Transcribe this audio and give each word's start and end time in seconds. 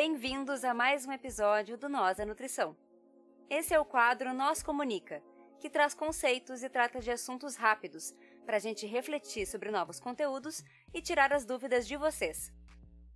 Bem-vindos 0.00 0.62
a 0.62 0.72
mais 0.72 1.04
um 1.06 1.10
episódio 1.10 1.76
do 1.76 1.88
Nós 1.88 2.20
a 2.20 2.24
Nutrição. 2.24 2.76
Esse 3.50 3.74
é 3.74 3.80
o 3.80 3.84
quadro 3.84 4.32
Nós 4.32 4.62
Comunica, 4.62 5.20
que 5.58 5.68
traz 5.68 5.92
conceitos 5.92 6.62
e 6.62 6.68
trata 6.68 7.00
de 7.00 7.10
assuntos 7.10 7.56
rápidos 7.56 8.14
para 8.46 8.58
a 8.58 8.60
gente 8.60 8.86
refletir 8.86 9.44
sobre 9.44 9.72
novos 9.72 9.98
conteúdos 9.98 10.62
e 10.94 11.02
tirar 11.02 11.32
as 11.32 11.44
dúvidas 11.44 11.84
de 11.84 11.96
vocês. 11.96 12.52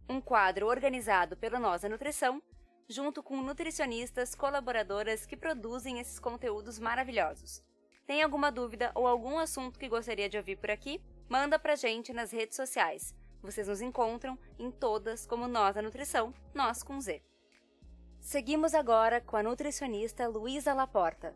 Um 0.09 0.21
quadro 0.21 0.67
organizado 0.67 1.37
pelo 1.37 1.61
Nós 1.61 1.85
a 1.85 1.89
Nutrição, 1.89 2.43
junto 2.89 3.23
com 3.23 3.37
nutricionistas 3.37 4.35
colaboradoras 4.35 5.25
que 5.25 5.37
produzem 5.37 6.01
esses 6.01 6.19
conteúdos 6.19 6.81
maravilhosos. 6.81 7.63
Tem 8.09 8.25
alguma 8.25 8.51
dúvida 8.51 8.91
ou 8.97 9.07
algum 9.07 9.39
assunto 9.39 9.79
que 9.79 9.89
gostaria 9.89 10.29
de 10.29 10.37
ouvir 10.37 10.57
por 10.57 10.73
aqui? 10.73 11.01
Manda 11.29 11.61
pra 11.61 11.77
gente 11.77 12.13
nas 12.13 12.33
redes 12.33 12.57
sociais 12.57 13.15
vocês 13.43 13.69
nos 13.69 13.81
encontram 13.81 14.39
em 14.59 14.71
todas 14.71 15.27
como 15.27 15.49
Nós 15.49 15.75
da 15.75 15.83
Nutrição, 15.83 16.33
Nós 16.55 16.83
com 16.83 17.01
Z. 17.01 17.21
Seguimos 18.21 18.73
agora 18.73 19.21
com 19.21 19.37
a 19.37 19.43
nutricionista 19.43 20.29
Luísa 20.29 20.73
Laporta. 20.73 21.35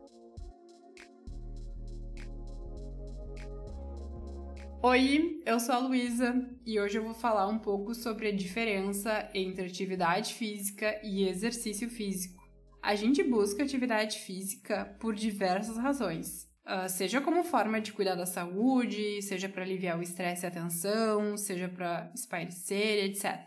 Oi, 4.81 5.41
eu 5.45 5.59
sou 5.59 5.75
a 5.75 5.79
Luísa 5.79 6.33
e 6.65 6.79
hoje 6.79 6.97
eu 6.97 7.03
vou 7.03 7.13
falar 7.13 7.47
um 7.47 7.59
pouco 7.59 7.93
sobre 7.93 8.27
a 8.29 8.31
diferença 8.31 9.29
entre 9.33 9.65
atividade 9.65 10.33
física 10.35 11.01
e 11.03 11.27
exercício 11.27 11.89
físico. 11.89 12.47
A 12.81 12.95
gente 12.95 13.21
busca 13.21 13.63
atividade 13.63 14.19
física 14.19 14.95
por 14.99 15.13
diversas 15.13 15.77
razões, 15.77 16.47
Uh, 16.67 16.89
seja 16.89 17.21
como 17.21 17.45
forma 17.45 17.79
de 17.79 17.93
cuidar 17.93 18.15
da 18.15 18.25
saúde, 18.25 19.21
seja 19.21 19.47
para 19.47 19.63
aliviar 19.63 19.97
o 19.97 20.01
estresse 20.01 20.45
e 20.45 20.47
a 20.47 20.51
tensão, 20.51 21.37
seja 21.37 21.69
para 21.69 22.11
espairecer, 22.13 23.05
etc. 23.05 23.39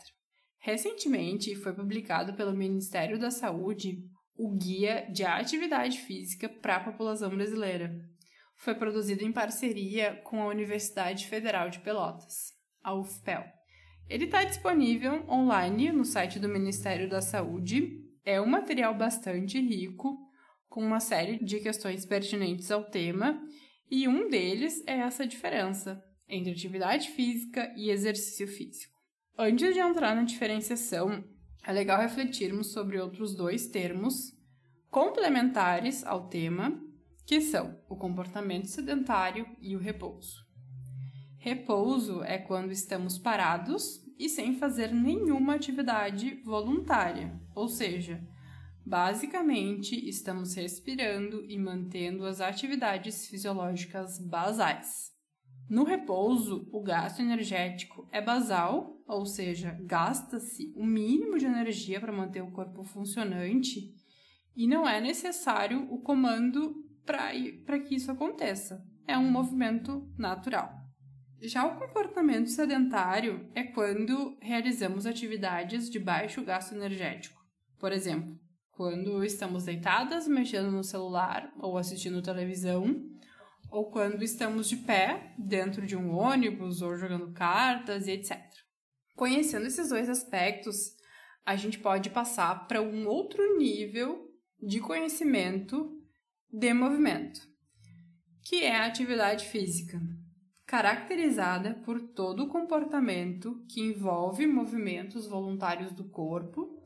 Recentemente 0.59 1.55
foi 1.55 1.75
publicado 1.75 2.33
pelo 2.33 2.57
Ministério 2.57 3.19
da 3.19 3.31
Saúde 3.31 3.99
o 4.35 4.57
Guia 4.57 5.07
de 5.13 5.23
Atividade 5.23 5.99
Física 5.99 6.49
para 6.49 6.77
a 6.77 6.81
População 6.81 7.29
Brasileira. 7.29 7.95
Foi 8.57 8.75
produzido 8.75 9.23
em 9.23 9.33
parceria 9.33 10.19
com 10.25 10.43
a 10.43 10.47
Universidade 10.47 11.27
Federal 11.27 11.69
de 11.69 11.81
Pelotas, 11.81 12.55
a 12.83 12.95
UFPEL. 12.95 13.45
Ele 14.09 14.25
está 14.25 14.45
disponível 14.45 15.27
online 15.29 15.93
no 15.93 16.07
site 16.07 16.39
do 16.39 16.49
Ministério 16.49 17.07
da 17.09 17.21
Saúde. 17.21 18.01
É 18.25 18.41
um 18.41 18.47
material 18.47 18.95
bastante 18.95 19.61
rico 19.61 20.19
com 20.71 20.81
uma 20.81 21.01
série 21.01 21.45
de 21.45 21.59
questões 21.59 22.07
pertinentes 22.07 22.71
ao 22.71 22.85
tema, 22.85 23.43
e 23.91 24.07
um 24.07 24.29
deles 24.29 24.83
é 24.87 25.01
essa 25.01 25.27
diferença 25.27 26.03
entre 26.29 26.53
atividade 26.53 27.11
física 27.11 27.75
e 27.77 27.91
exercício 27.91 28.47
físico. 28.47 28.95
Antes 29.37 29.75
de 29.75 29.81
entrar 29.81 30.15
na 30.15 30.23
diferenciação, 30.23 31.25
é 31.67 31.73
legal 31.73 32.01
refletirmos 32.01 32.73
sobre 32.73 33.01
outros 33.01 33.35
dois 33.35 33.67
termos 33.67 34.33
complementares 34.89 36.05
ao 36.05 36.29
tema, 36.29 36.81
que 37.27 37.41
são 37.41 37.77
o 37.89 37.97
comportamento 37.97 38.67
sedentário 38.67 39.47
e 39.61 39.75
o 39.75 39.81
repouso. 39.81 40.37
Repouso 41.37 42.23
é 42.23 42.39
quando 42.39 42.71
estamos 42.71 43.19
parados 43.19 44.01
e 44.19 44.29
sem 44.29 44.55
fazer 44.55 44.93
nenhuma 44.93 45.55
atividade 45.55 46.41
voluntária, 46.45 47.41
ou 47.55 47.67
seja, 47.67 48.23
Basicamente, 48.85 50.09
estamos 50.09 50.55
respirando 50.55 51.45
e 51.45 51.59
mantendo 51.59 52.25
as 52.25 52.41
atividades 52.41 53.27
fisiológicas 53.27 54.19
basais. 54.19 55.11
No 55.69 55.85
repouso, 55.85 56.69
o 56.73 56.83
gasto 56.83 57.21
energético 57.21 58.09
é 58.11 58.21
basal, 58.21 59.01
ou 59.07 59.25
seja, 59.25 59.79
gasta-se 59.83 60.73
o 60.75 60.85
mínimo 60.85 61.39
de 61.39 61.47
energia 61.47 62.01
para 62.01 62.13
manter 62.13 62.43
o 62.43 62.51
corpo 62.51 62.83
funcionante 62.83 63.95
e 64.57 64.67
não 64.67 64.89
é 64.89 65.01
necessário 65.01 65.87
o 65.93 66.01
comando 66.01 66.75
para 67.07 67.79
que 67.79 67.95
isso 67.95 68.11
aconteça. 68.11 68.85
É 69.07 69.17
um 69.17 69.31
movimento 69.31 70.13
natural. 70.19 70.75
Já 71.41 71.65
o 71.65 71.79
comportamento 71.79 72.49
sedentário 72.49 73.49
é 73.55 73.63
quando 73.63 74.37
realizamos 74.41 75.07
atividades 75.07 75.89
de 75.89 75.99
baixo 75.99 76.45
gasto 76.45 76.75
energético. 76.75 77.41
Por 77.79 77.93
exemplo, 77.93 78.39
quando 78.81 79.23
estamos 79.23 79.65
deitadas, 79.65 80.27
mexendo 80.27 80.71
no 80.71 80.83
celular 80.83 81.53
ou 81.59 81.77
assistindo 81.77 82.23
televisão, 82.23 83.05
ou 83.71 83.91
quando 83.91 84.23
estamos 84.23 84.71
de 84.71 84.77
pé 84.79 85.35
dentro 85.37 85.87
de 85.87 85.95
um 85.95 86.17
ônibus 86.17 86.81
ou 86.81 86.97
jogando 86.97 87.31
cartas 87.35 88.07
e 88.07 88.13
etc. 88.13 88.41
Conhecendo 89.15 89.67
esses 89.67 89.91
dois 89.91 90.09
aspectos, 90.09 90.97
a 91.45 91.57
gente 91.57 91.79
pode 91.79 92.09
passar 92.09 92.67
para 92.67 92.81
um 92.81 93.07
outro 93.07 93.59
nível 93.59 94.33
de 94.59 94.81
conhecimento 94.81 96.01
de 96.51 96.73
movimento, 96.73 97.39
que 98.43 98.65
é 98.65 98.77
a 98.77 98.87
atividade 98.87 99.45
física, 99.45 100.01
caracterizada 100.67 101.75
por 101.85 102.01
todo 102.01 102.45
o 102.45 102.49
comportamento 102.49 103.63
que 103.69 103.83
envolve 103.83 104.47
movimentos 104.47 105.27
voluntários 105.27 105.93
do 105.93 106.09
corpo 106.09 106.81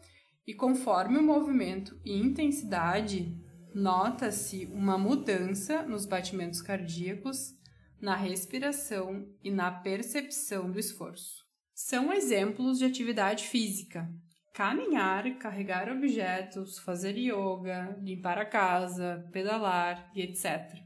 e 0.46 0.54
conforme 0.54 1.18
o 1.18 1.22
movimento 1.22 1.98
e 2.04 2.12
intensidade, 2.12 3.34
nota-se 3.74 4.66
uma 4.66 4.98
mudança 4.98 5.82
nos 5.82 6.06
batimentos 6.06 6.60
cardíacos, 6.60 7.54
na 8.00 8.14
respiração 8.14 9.26
e 9.42 9.50
na 9.50 9.70
percepção 9.70 10.70
do 10.70 10.78
esforço. 10.78 11.42
São 11.74 12.12
exemplos 12.12 12.78
de 12.78 12.84
atividade 12.84 13.44
física: 13.48 14.08
caminhar, 14.52 15.38
carregar 15.38 15.90
objetos, 15.90 16.78
fazer 16.78 17.16
yoga, 17.16 17.98
limpar 18.02 18.38
a 18.38 18.44
casa, 18.44 19.28
pedalar 19.32 20.10
e 20.14 20.20
etc. 20.20 20.84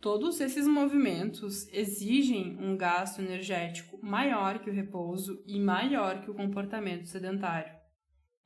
Todos 0.00 0.40
esses 0.40 0.66
movimentos 0.66 1.66
exigem 1.72 2.56
um 2.60 2.76
gasto 2.76 3.20
energético 3.20 3.98
maior 4.00 4.58
que 4.58 4.70
o 4.70 4.72
repouso 4.72 5.42
e 5.46 5.58
maior 5.58 6.20
que 6.20 6.30
o 6.30 6.34
comportamento 6.34 7.06
sedentário. 7.06 7.77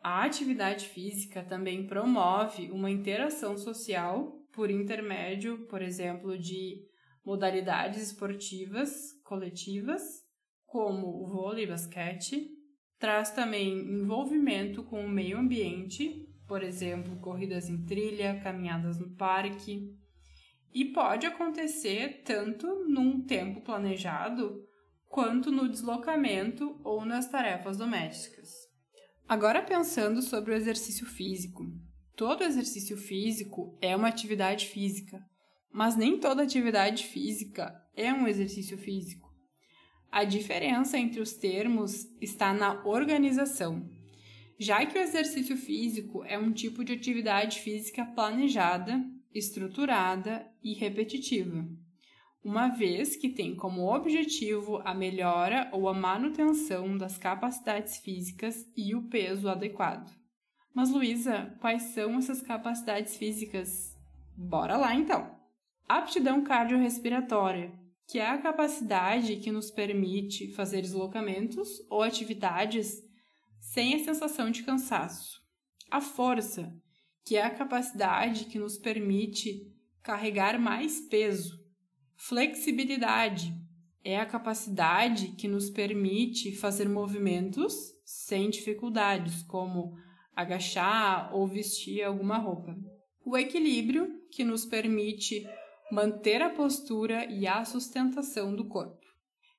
A 0.03 0.25
atividade 0.25 0.89
física 0.89 1.45
também 1.45 1.87
promove 1.87 2.73
uma 2.73 2.91
interação 2.91 3.57
social 3.57 4.33
por 4.53 4.69
intermédio, 4.69 5.65
por 5.69 5.81
exemplo, 5.81 6.37
de 6.37 6.83
modalidades 7.25 8.03
esportivas 8.03 9.13
coletivas, 9.25 10.03
como 10.67 11.07
o 11.07 11.29
vôlei 11.29 11.65
e 11.65 11.69
basquete. 11.69 12.51
Traz 12.99 13.31
também 13.31 13.79
envolvimento 13.79 14.83
com 14.83 15.05
o 15.05 15.09
meio 15.09 15.39
ambiente, 15.39 16.29
por 16.49 16.65
exemplo, 16.65 17.21
corridas 17.21 17.69
em 17.69 17.85
trilha, 17.85 18.41
caminhadas 18.43 18.99
no 18.99 19.15
parque. 19.15 19.89
E 20.75 20.87
pode 20.87 21.27
acontecer 21.27 22.23
tanto 22.25 22.67
num 22.89 23.25
tempo 23.25 23.61
planejado 23.61 24.65
quanto 25.09 25.53
no 25.53 25.69
deslocamento 25.69 26.81
ou 26.83 27.05
nas 27.05 27.29
tarefas 27.31 27.77
domésticas. 27.77 28.62
Agora 29.29 29.63
pensando 29.63 30.21
sobre 30.21 30.53
o 30.53 30.55
exercício 30.55 31.07
físico. 31.07 31.67
Todo 32.17 32.45
exercício 32.45 32.97
físico 32.97 33.77
é 33.81 33.97
uma 33.97 34.09
atividade 34.09 34.69
física, 34.69 35.25
mas 35.73 35.97
nem 35.97 36.19
toda 36.19 36.43
atividade 36.43 37.05
física 37.07 37.75
é 37.97 38.13
um 38.13 38.27
exercício 38.29 38.77
físico. 38.77 39.33
A 40.11 40.25
diferença 40.25 40.99
entre 40.99 41.21
os 41.21 41.33
termos 41.33 42.07
está 42.21 42.53
na 42.53 42.85
organização, 42.85 43.89
já 44.59 44.85
que 44.85 44.99
o 44.99 45.01
exercício 45.01 45.57
físico 45.57 46.23
é 46.25 46.39
um 46.39 46.53
tipo 46.53 46.85
de 46.85 46.93
atividade 46.93 47.61
física 47.61 48.05
planejada, 48.05 49.03
estruturada 49.35 50.47
e 50.63 50.75
repetitiva 50.75 51.67
uma 52.45 52.69
vez 52.69 53.15
que 53.15 53.29
tem 53.29 53.55
como 53.55 53.95
objetivo 53.95 54.83
a 54.85 54.93
melhora 54.93 55.69
ou 55.73 55.89
a 55.89 55.95
manutenção 55.95 56.97
das 56.97 57.17
capacidades 57.17 57.99
físicas 57.99 58.67
e 58.77 58.95
o 58.95 59.03
peso 59.03 59.49
adequado. 59.49 60.13
Mas, 60.75 60.91
Luísa, 60.91 61.57
quais 61.61 61.83
são 61.95 62.19
essas 62.19 62.43
capacidades 62.43 63.17
físicas? 63.17 63.97
Bora 64.37 64.77
lá 64.77 64.95
então! 64.95 65.39
Aptidão 65.89 66.43
cardiorrespiratória, 66.43 67.73
que 68.09 68.19
é 68.19 68.27
a 68.27 68.39
capacidade 68.39 69.37
que 69.37 69.53
nos 69.53 69.71
permite 69.71 70.53
fazer 70.53 70.83
deslocamentos 70.83 71.69
ou 71.89 72.03
atividades 72.03 73.03
sem 73.61 73.95
a 73.95 73.99
sensação 73.99 74.51
de 74.51 74.65
cansaço. 74.65 75.41
A 75.91 76.01
força, 76.01 76.75
que 77.25 77.37
é 77.37 77.43
a 77.43 77.51
capacidade 77.51 78.47
que 78.47 78.59
nos 78.59 78.77
permite 78.77 79.71
carregar 80.03 80.59
mais 80.59 81.01
peso 81.03 81.62
Flexibilidade 82.29 83.53
é 84.05 84.17
a 84.17 84.25
capacidade 84.25 85.33
que 85.33 85.49
nos 85.49 85.69
permite 85.69 86.55
fazer 86.55 86.89
movimentos 86.89 87.75
sem 88.05 88.49
dificuldades, 88.49 89.43
como 89.43 89.97
agachar 90.33 91.35
ou 91.35 91.49
vestir 91.49 92.01
alguma 92.05 92.39
roupa. 92.39 92.77
O 93.27 93.37
equilíbrio, 93.37 94.23
que 94.31 94.45
nos 94.45 94.65
permite 94.65 95.45
manter 95.91 96.41
a 96.43 96.51
postura 96.51 97.25
e 97.25 97.45
a 97.45 97.65
sustentação 97.65 98.55
do 98.55 98.69
corpo. 98.69 99.05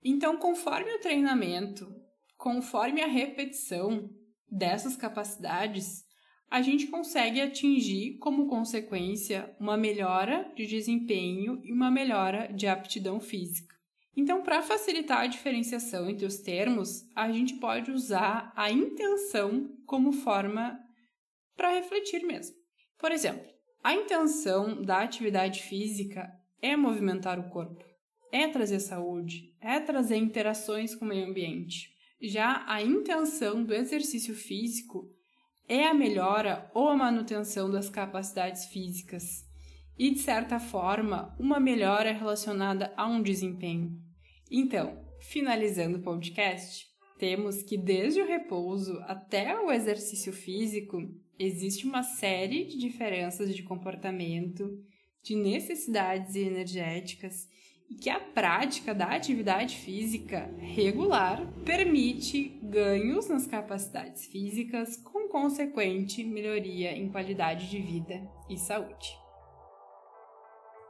Então, 0.01 0.38
conforme 0.38 0.89
o 0.94 1.01
treinamento, 1.01 1.94
conforme 2.38 3.01
a 3.01 3.07
repetição, 3.07 4.10
dessas 4.50 4.95
capacidades, 4.95 6.06
a 6.53 6.61
gente 6.61 6.85
consegue 6.85 7.41
atingir 7.41 8.19
como 8.19 8.45
consequência 8.45 9.51
uma 9.59 9.75
melhora 9.75 10.53
de 10.55 10.67
desempenho 10.67 11.59
e 11.63 11.73
uma 11.73 11.89
melhora 11.89 12.47
de 12.53 12.67
aptidão 12.67 13.19
física. 13.19 13.75
Então, 14.15 14.44
para 14.44 14.61
facilitar 14.61 15.21
a 15.21 15.25
diferenciação 15.25 16.07
entre 16.07 16.27
os 16.27 16.38
termos, 16.38 17.09
a 17.15 17.31
gente 17.31 17.55
pode 17.55 17.89
usar 17.89 18.53
a 18.55 18.71
intenção 18.71 19.67
como 19.88 20.11
forma 20.11 20.79
para 21.57 21.73
refletir 21.73 22.23
mesmo. 22.23 22.55
Por 23.00 23.11
exemplo, 23.11 23.50
a 23.83 23.95
intenção 23.95 24.79
da 24.79 25.01
atividade 25.01 25.63
física 25.63 26.31
é 26.61 26.77
movimentar 26.77 27.39
o 27.39 27.50
corpo, 27.50 27.83
é 28.31 28.47
trazer 28.47 28.79
saúde, 28.79 29.55
é 29.59 29.79
trazer 29.79 30.17
interações 30.17 30.94
com 30.94 31.03
o 31.03 31.07
meio 31.07 31.27
ambiente. 31.27 31.89
Já 32.21 32.63
a 32.67 32.79
intenção 32.83 33.63
do 33.63 33.73
exercício 33.73 34.35
físico 34.35 35.12
é 35.68 35.86
a 35.86 35.94
melhora 35.94 36.69
ou 36.74 36.89
a 36.89 36.95
manutenção 36.95 37.69
das 37.69 37.89
capacidades 37.89 38.65
físicas 38.65 39.45
e, 39.98 40.12
de 40.12 40.19
certa 40.19 40.60
forma, 40.60 41.36
uma 41.39 41.60
melhora 41.60 42.12
relacionada 42.12 42.94
a 42.98 43.07
um 43.07 43.21
desempenho. 43.21 43.98
Então, 44.51 45.04
finalizando 45.19 45.98
o 45.98 46.01
podcast, 46.01 46.88
temos 47.18 47.63
que 47.63 47.77
desde 47.77 48.21
o 48.21 48.27
repouso 48.27 49.00
até 49.04 49.57
o 49.60 49.71
exercício 49.71 50.33
físico 50.33 50.98
existe 51.39 51.86
uma 51.86 52.04
série 52.04 52.65
de 52.65 52.77
diferenças 52.77 53.56
de 53.56 53.63
comportamento, 53.63 54.69
de 55.24 55.36
necessidades 55.36 56.36
energéticas 56.36 57.48
e 57.93 57.95
que 57.95 58.09
a 58.09 58.19
prática 58.19 58.93
da 58.93 59.05
atividade 59.05 59.77
física 59.77 60.49
regular 60.57 61.45
permite 61.63 62.59
ganhos 62.63 63.29
nas 63.29 63.45
capacidades 63.45 64.25
físicas 64.25 64.97
com 64.97 65.29
consequente 65.29 66.23
melhoria 66.23 66.91
em 66.91 67.09
qualidade 67.09 67.69
de 67.69 67.79
vida 67.79 68.21
e 68.49 68.57
saúde. 68.57 69.21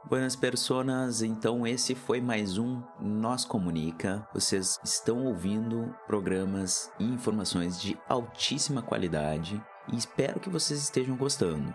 Buenas 0.06 0.36
personas, 0.36 1.22
então 1.22 1.66
esse 1.66 1.94
foi 1.94 2.20
mais 2.20 2.58
um 2.58 2.82
Nós 3.00 3.44
Comunica. 3.44 4.26
Vocês 4.34 4.78
estão 4.84 5.24
ouvindo 5.26 5.94
programas 6.06 6.90
e 6.98 7.04
informações 7.04 7.80
de 7.80 7.98
altíssima 8.08 8.82
qualidade 8.82 9.62
e 9.90 9.96
espero 9.96 10.40
que 10.40 10.50
vocês 10.50 10.82
estejam 10.82 11.16
gostando. 11.16 11.74